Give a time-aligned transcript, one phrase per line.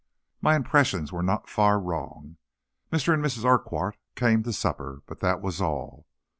[0.41, 2.37] My impressions were not far wrong.
[2.91, 3.13] Mr.
[3.13, 3.45] and Mrs.
[3.45, 6.07] Urquhart came to supper, but that was all.